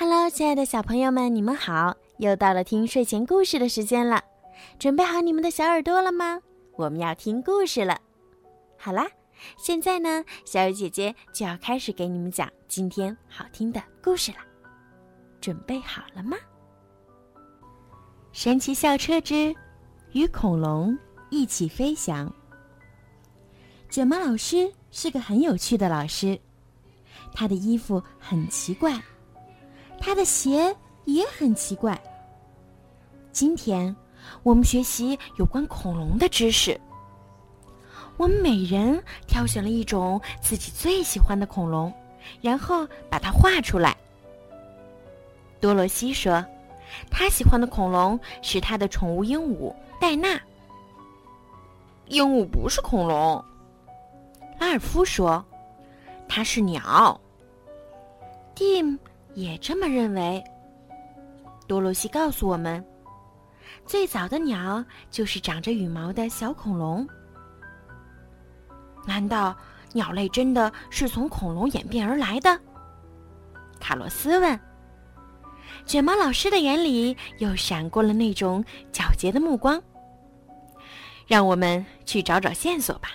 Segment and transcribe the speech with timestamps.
[0.00, 1.96] Hello，亲爱的小朋友们，你们好！
[2.18, 4.22] 又到了听睡前故事的时间了，
[4.78, 6.40] 准备好你们的小耳朵了吗？
[6.76, 7.98] 我们要听故事了。
[8.78, 9.08] 好啦，
[9.56, 14.38] 现在呢，小雨姐姐就要开始给你们讲今天好听的故事了。
[15.40, 16.36] 准备好了吗？
[18.30, 19.52] 神奇校车之
[20.12, 20.96] 与恐龙
[21.28, 22.32] 一起飞翔。
[23.90, 26.38] 卷毛老师是个很有趣的老师，
[27.34, 28.96] 他的衣服很奇怪。
[30.08, 30.74] 他的鞋
[31.04, 32.00] 也很奇怪。
[33.30, 33.94] 今天，
[34.42, 36.80] 我们学习有关恐龙的知识。
[38.16, 41.92] 我们每人挑选了一种自己最喜欢的恐龙，
[42.40, 43.94] 然后把它画出来。
[45.60, 46.42] 多罗西说，
[47.10, 50.40] 他喜欢的恐龙是他的宠物鹦鹉戴娜。
[52.06, 53.44] 鹦鹉不是恐龙，
[54.58, 55.44] 拉尔夫说，
[56.26, 57.20] 它是鸟。
[58.54, 58.96] 蒂姆。
[59.34, 60.42] 也这么认为。
[61.66, 62.84] 多罗西告诉我们，
[63.84, 67.06] 最早的鸟就是长着羽毛的小恐龙。
[69.06, 69.56] 难道
[69.92, 72.58] 鸟类真的是从恐龙演变而来的？
[73.78, 74.58] 卡洛斯问。
[75.84, 79.80] 卷毛老师的眼里又闪过了那种皎洁的目光。
[81.26, 83.10] 让我们去找找线索吧，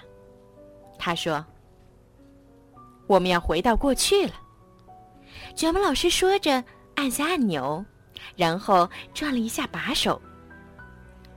[1.00, 1.44] 他说。
[3.08, 4.34] 我们要回到过去了。
[5.56, 6.64] 卷毛老师说着，
[6.96, 7.84] 按下按钮，
[8.36, 10.20] 然后转了一下把手。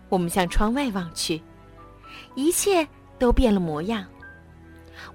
[0.08, 1.40] 我们向窗外望去，
[2.34, 2.86] 一切
[3.18, 4.06] 都变了模样。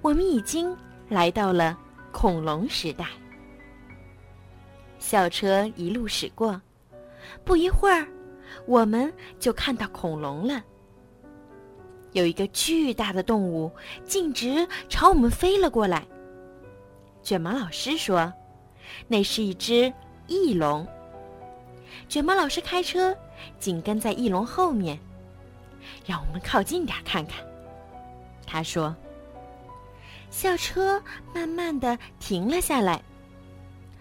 [0.00, 0.74] 我们已经
[1.08, 1.76] 来到了
[2.12, 3.06] 恐龙时代。
[4.98, 6.60] 校车一路驶过，
[7.44, 8.06] 不一会儿，
[8.66, 10.62] 我们就看到恐龙了。
[12.12, 13.70] 有一个巨大的动物
[14.04, 16.06] 径直朝我们飞了过来。
[17.20, 18.32] 卷毛老师说。
[19.08, 19.92] 那是一只
[20.26, 20.86] 翼龙。
[22.08, 23.16] 卷毛老师开车
[23.58, 24.98] 紧跟在翼龙后面，
[26.06, 27.44] 让我们靠近点看看。
[28.46, 28.94] 他说
[30.30, 31.02] ：“校车
[31.34, 33.02] 慢慢的停了下来，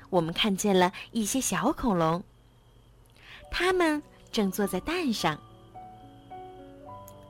[0.10, 2.22] 我们看见了一些小恐龙，
[3.50, 4.02] 它们
[4.32, 5.40] 正坐在蛋上。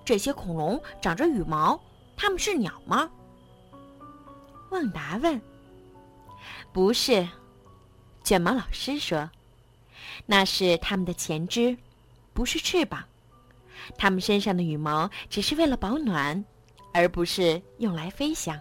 [0.03, 1.79] 这些恐龙长着羽毛，
[2.17, 3.09] 它们是鸟吗？”
[4.71, 5.39] 旺达问。
[6.73, 7.27] “不是。”
[8.31, 9.29] 卷毛老师说
[10.25, 11.75] ：“那是它们的前肢，
[12.33, 13.03] 不是翅膀。
[13.97, 16.41] 它们身上的羽毛只是为了保暖，
[16.93, 18.57] 而不是用来飞翔。”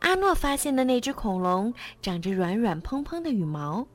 [0.00, 1.72] 阿诺发现的那只恐龙
[2.02, 3.86] 长着软软蓬蓬的羽毛，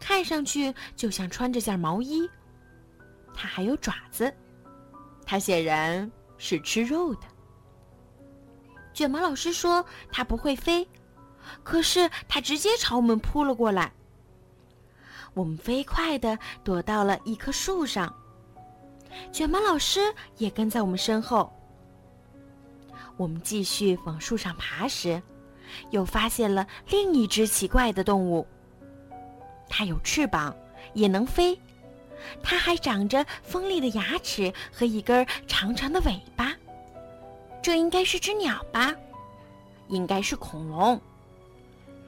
[0.00, 2.28] 看上去就像穿着件毛衣。
[3.32, 4.34] 它还有爪子，
[5.24, 7.20] 它显然是吃肉的。
[8.92, 10.84] 卷毛老师说：“它不会飞。”
[11.62, 13.92] 可是它直接朝我们扑了过来。
[15.34, 18.14] 我们飞快地躲到了一棵树上，
[19.32, 20.00] 卷毛老师
[20.38, 21.52] 也跟在我们身后。
[23.16, 25.22] 我们继续往树上爬时，
[25.90, 28.46] 又发现了另一只奇怪的动物。
[29.68, 30.54] 它有翅膀，
[30.94, 31.58] 也能飞，
[32.42, 36.54] 它还长着锋利的牙齿和一根长长的尾巴。
[37.62, 38.94] 这应该是只鸟吧？
[39.88, 41.00] 应该是恐龙。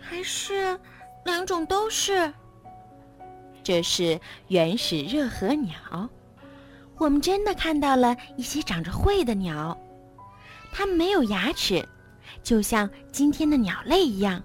[0.00, 0.78] 还是
[1.24, 2.32] 两种都是。
[3.62, 6.08] 这是原始热河鸟，
[6.96, 9.76] 我们真的看到了一些长着喙的鸟，
[10.72, 11.86] 它们没有牙齿，
[12.42, 14.42] 就像今天的鸟类一样。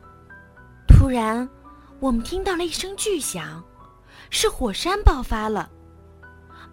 [0.87, 1.47] 突然，
[1.99, 3.63] 我们听到了一声巨响，
[4.29, 5.69] 是火山爆发了。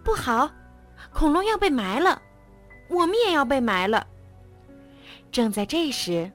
[0.03, 0.49] 不好，
[1.13, 2.21] 恐龙要被埋了，
[2.89, 4.05] 我们也要被埋了。
[5.31, 6.29] 正在这时，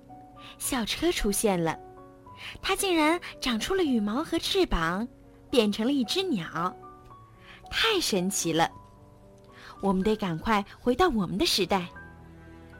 [0.56, 1.78] 校车出现了。
[2.62, 5.06] 它竟然长出了羽毛和翅膀，
[5.50, 6.74] 变成了一只鸟，
[7.70, 8.70] 太神奇了！
[9.80, 11.86] 我们得赶快回到我们的时代，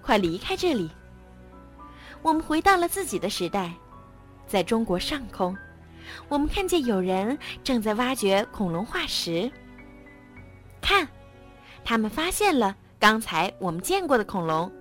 [0.03, 0.91] 快离开这里。
[2.23, 3.73] 我们回到了自己的时代，
[4.47, 5.57] 在中国上空，
[6.29, 9.51] 我们看见有人正在挖掘恐龙化石。
[10.81, 11.07] 看，
[11.85, 14.73] 他们发现了刚才我们见过的恐龙，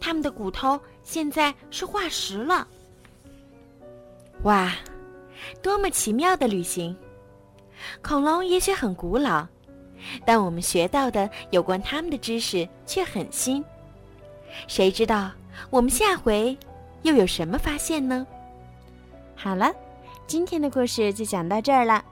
[0.00, 2.66] 他们的骨头现在是化石了。
[4.44, 4.72] 哇，
[5.62, 6.96] 多么奇妙的旅行！
[8.02, 9.46] 恐龙也许很古老，
[10.24, 13.64] 但我们学到的有关它们的知识却很新。
[14.68, 15.30] 谁知道
[15.70, 16.56] 我们下回
[17.02, 18.26] 又有什么发现呢？
[19.34, 19.72] 好了，
[20.26, 22.04] 今天的故事就讲到这儿了。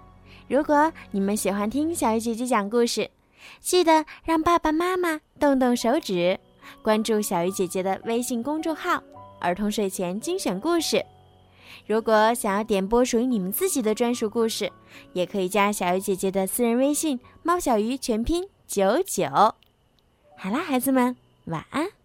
[0.49, 3.08] 如果你们喜欢听小鱼姐姐讲故事，
[3.61, 6.38] 记得让爸爸妈妈动动手指，
[6.82, 9.00] 关注小鱼姐姐的微信公众号
[9.40, 11.05] “儿童睡前精选故事”。
[11.87, 14.73] 如果想要点播属于你们自己的专属故事，
[15.13, 19.27] 也可以加小鱼姐姐的私人微信“猫小鱼”全拼九九。
[20.37, 21.17] 好啦，孩子们，
[21.47, 21.96] 晚安。